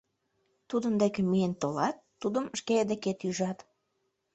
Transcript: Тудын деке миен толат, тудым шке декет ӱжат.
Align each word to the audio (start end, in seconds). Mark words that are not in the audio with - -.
Тудын 0.69 0.93
деке 1.01 1.21
миен 1.31 1.53
толат, 1.61 1.97
тудым 2.21 2.45
шке 2.59 2.75
декет 2.89 3.19
ӱжат. 3.27 3.59